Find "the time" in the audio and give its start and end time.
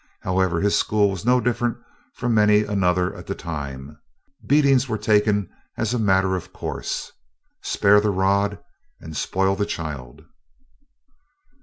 3.27-3.99